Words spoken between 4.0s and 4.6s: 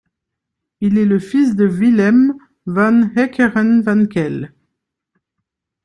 Kell.